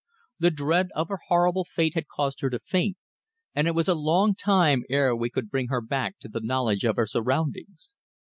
[0.39, 2.97] The dread of her horrible fate had caused her to faint,
[3.53, 6.83] and it was a long time ere we could bring her back to the knowledge
[6.85, 7.93] of her surroundings.